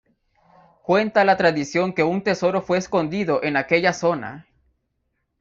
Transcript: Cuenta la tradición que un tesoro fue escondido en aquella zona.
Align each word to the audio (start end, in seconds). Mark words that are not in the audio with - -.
Cuenta 0.81 1.23
la 1.25 1.37
tradición 1.37 1.93
que 1.93 2.01
un 2.01 2.23
tesoro 2.23 2.63
fue 2.63 2.79
escondido 2.79 3.43
en 3.43 3.55
aquella 3.55 3.93
zona. 3.93 4.47